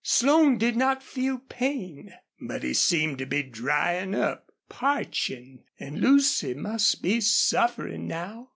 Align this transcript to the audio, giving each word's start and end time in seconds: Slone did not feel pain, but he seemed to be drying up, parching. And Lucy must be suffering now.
Slone 0.03 0.57
did 0.57 0.75
not 0.75 1.03
feel 1.03 1.37
pain, 1.47 2.11
but 2.41 2.63
he 2.63 2.73
seemed 2.73 3.19
to 3.19 3.27
be 3.27 3.43
drying 3.43 4.15
up, 4.15 4.49
parching. 4.67 5.63
And 5.79 5.99
Lucy 6.01 6.55
must 6.55 7.03
be 7.03 7.21
suffering 7.21 8.07
now. 8.07 8.49